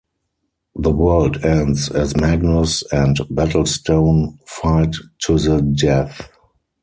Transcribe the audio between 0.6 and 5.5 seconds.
The world ends as Magnus and Battlestone fight to